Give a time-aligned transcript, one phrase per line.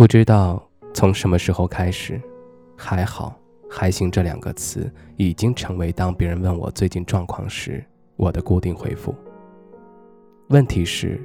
[0.00, 2.18] 不知道从什么时候开始
[2.74, 7.84] ，“还好，还行”这两个词已经成为当别人问我最近状况时
[8.16, 9.14] 我的固定回复。
[10.48, 11.22] 问题是，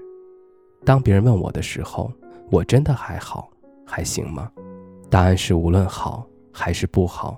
[0.84, 2.12] 当别人问我的时候，
[2.52, 3.50] 我真的还好
[3.88, 4.52] 还行吗？
[5.10, 7.38] 答案是无论好还是不好，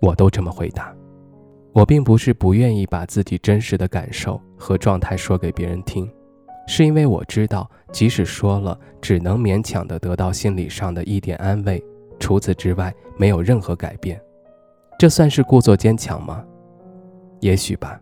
[0.00, 0.92] 我都这么回答。
[1.72, 6.12] 我并不是不愿意把自己真实的感受和状态说给别人听。
[6.66, 11.82] 是因为我知道，即使说了，只能勉强的得到心理上的一点安慰，
[12.18, 14.20] 除此之外没有任何改变。
[14.98, 16.44] 这算是故作坚强吗？
[17.40, 18.00] 也许吧。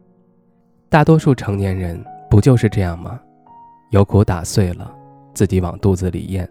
[0.88, 3.20] 大多数成年人不就是这样吗？
[3.90, 4.94] 有苦打碎了，
[5.34, 6.48] 自己往肚子里咽。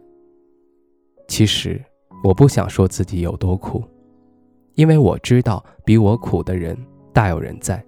[1.28, 1.82] 其实
[2.24, 3.84] 我不想说自己有多苦，
[4.76, 6.78] 因为我知道比我苦的人
[7.14, 7.82] 大有人在。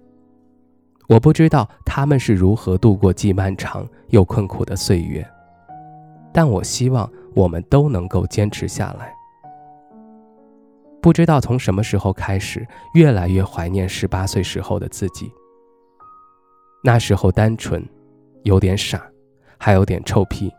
[1.08, 5.26] 我不知道他们是如何度过既漫长又困苦的岁月，
[6.32, 9.12] 但我希望我们都能够坚持下来。
[11.00, 15.30] 不知道从什么时候开始，越来越怀念十八岁时候的自己。
[16.84, 17.84] 那时候单纯，
[18.44, 19.04] 有点傻，
[19.58, 20.52] 还有点臭屁。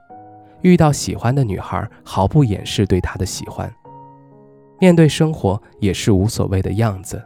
[0.62, 3.74] 遇到喜欢的女孩，毫不掩饰对她的喜欢。
[4.80, 7.22] 面对生活也是无所谓的样子，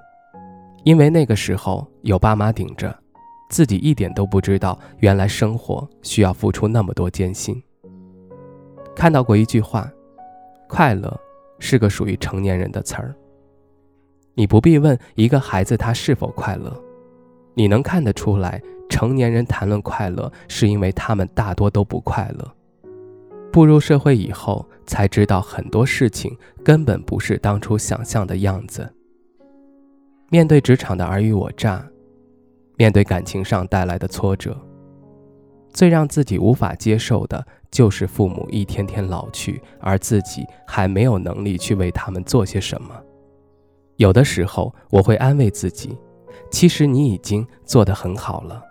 [0.83, 2.95] 因为那个时候有爸妈顶着。
[3.49, 7.59] 自己一点都不知道，原来生活需要付出那么多艰辛。
[8.97, 9.87] 看到过一句话
[10.67, 11.15] ：“快乐
[11.59, 13.13] 是个属于成年人的词儿。”
[14.33, 16.75] 你不必问一个孩子他是否快乐，
[17.53, 18.59] 你能看得出来，
[18.89, 22.53] 成年人谈论快乐，是因为他们大多都不快乐。
[23.51, 28.91] 步入社会以后，才知道很多事情根本不是当初想象的样子。
[30.29, 31.87] 面对职场的尔虞我诈。
[32.77, 34.55] 面对感情上带来的挫折，
[35.69, 42.89] 最让自己无法接受的就是父母一天天老去，而自己还没有能力去为他们做些什么。
[43.97, 45.97] 有的时候，我会安慰自己，
[46.51, 48.63] 其实你已经做得很好了。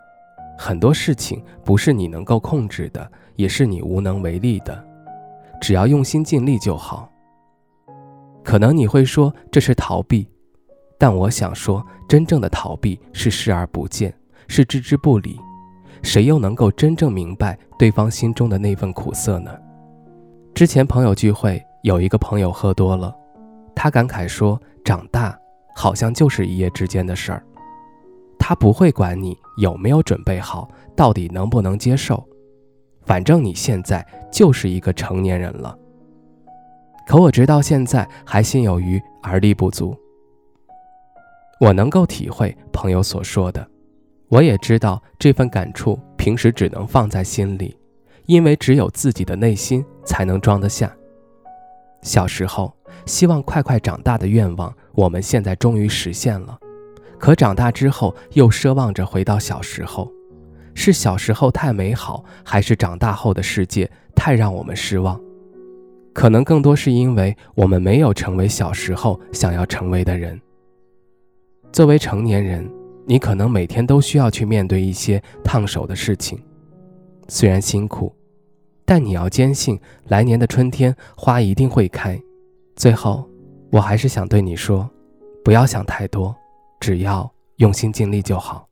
[0.58, 4.84] 很多事情不是你能够控制的，也是你无能为力的，
[5.60, 7.10] 只要用心尽力就好。
[8.42, 10.28] 可能你会说这是逃避。
[10.98, 14.14] 但我想说，真正的逃避是视而不见，
[14.48, 15.38] 是置之不理。
[16.02, 19.50] 谁又能够真正明白对方心中的那份苦涩呢？
[20.54, 23.14] 之前朋友聚会，有一个朋友喝多了，
[23.74, 25.38] 他感慨说：“长大
[25.74, 27.44] 好像就是一夜之间的事儿。”
[28.38, 32.22] 他不会管你有没有准备好，到底能不能接受，
[33.04, 35.76] 反正你现在就是一个成年人了。
[37.06, 39.96] 可我直到现在还心有余而力不足。
[41.60, 43.66] 我能够体会朋友所说的，
[44.28, 47.76] 我也知道这份感触平时只能放在心里，
[48.26, 50.94] 因为只有自己的内心才能装得下。
[52.02, 56.58] 小时候希望快快长大的愿望，我们现在终于实现了，
[57.18, 60.10] 可长大之后又奢望着回到小时候，
[60.74, 65.20] 是小时候太美好，还是长大后的世界太让我们失望？
[66.12, 70.40] 可能更多是因为我们没有成为小时候想要成为的人。
[71.72, 72.66] 作为成年人，
[73.08, 76.42] 你可能每天都需要去面对一些烫手的事情，
[77.28, 78.12] 虽然辛苦，
[78.84, 79.78] 但你要坚信，
[80.08, 82.20] 来年的春天花一定会开。
[82.74, 83.24] 最后，
[83.70, 84.90] 我还是想对你说，
[85.44, 86.34] 不要想太多，
[86.80, 88.65] 只要用心尽力就好。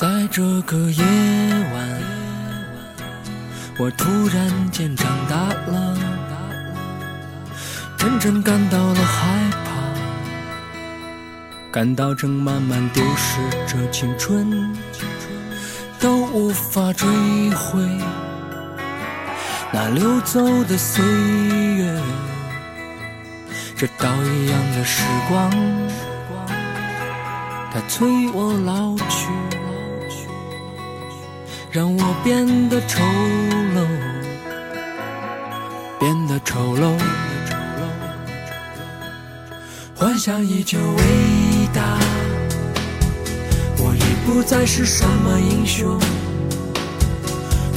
[0.00, 1.04] 在这个夜
[1.74, 1.86] 晚，
[3.78, 5.36] 我突然间长大
[5.70, 5.94] 了，
[7.98, 9.28] 真正感到了害
[9.62, 9.70] 怕，
[11.70, 14.74] 感到正慢慢丢失着青春，
[15.98, 17.06] 都无法追
[17.50, 17.86] 回
[19.70, 21.04] 那流走的岁
[21.76, 22.00] 月，
[23.76, 25.50] 这刀一样的时光，
[27.70, 29.28] 它催我老去。
[31.72, 33.00] 让我变得丑
[33.76, 33.86] 陋，
[36.00, 36.98] 变得丑陋。
[39.94, 41.04] 幻想依旧伟
[41.72, 41.96] 大，
[43.78, 45.96] 我已不再是什么英雄，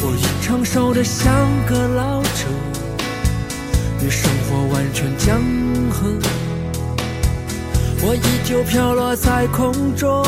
[0.01, 1.31] 我已成熟的像
[1.67, 2.47] 个老者，
[4.01, 5.39] 与生活完全僵
[5.91, 6.09] 和。
[8.01, 10.25] 我依旧飘落在空中，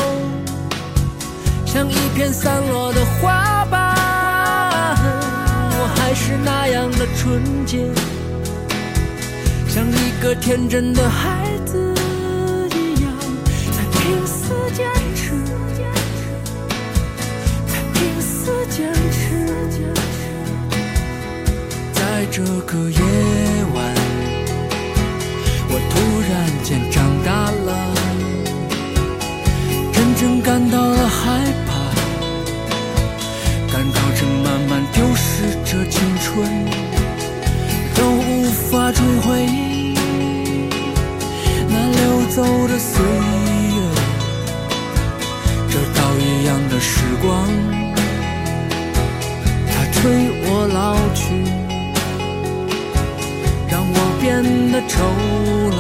[1.66, 3.55] 像一片散落的花。
[6.08, 7.80] 还是那样的纯洁，
[9.68, 11.96] 像一个天真的孩子
[12.76, 13.12] 一样，
[13.72, 14.86] 在拼死坚
[15.16, 15.32] 持，
[17.66, 19.50] 在拼死坚持。
[21.92, 23.00] 在这个夜
[23.74, 23.95] 晚，
[42.68, 43.78] 的岁月，
[45.70, 47.48] 这刀一样的时光，
[49.68, 50.02] 它催
[50.46, 51.24] 我老去。
[53.68, 54.94] 让我变得丑
[55.72, 55.78] 陋，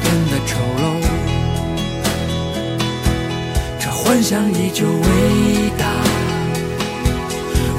[0.00, 0.82] 变得丑陋。
[3.78, 5.84] 这幻想依旧伟大，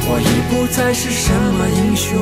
[0.08, 2.22] 我已不再是什么英雄，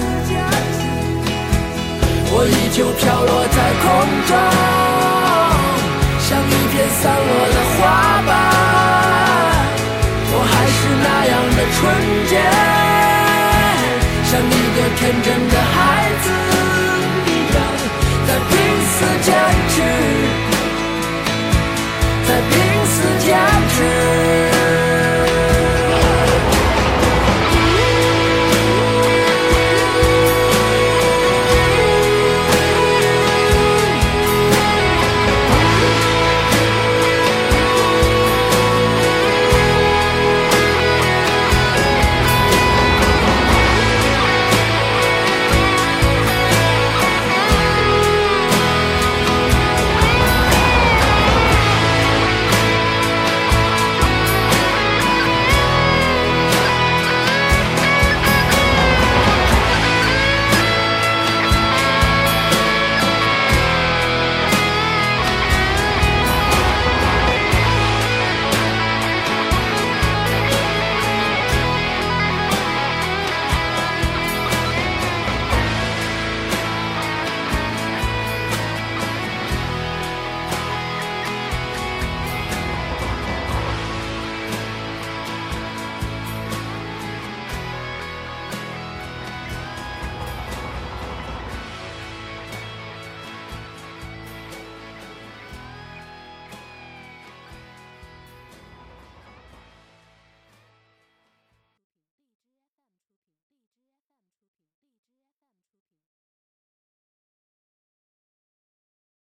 [2.33, 4.80] 我依旧飘落在空中。